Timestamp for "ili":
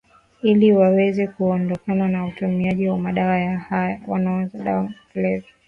0.41-0.71